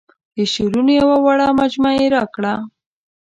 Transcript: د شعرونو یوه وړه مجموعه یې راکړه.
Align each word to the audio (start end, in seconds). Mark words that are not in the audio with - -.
د 0.35 0.37
شعرونو 0.53 0.91
یوه 1.01 1.17
وړه 1.25 1.47
مجموعه 1.61 1.95
یې 2.01 2.07
راکړه. 2.15 2.53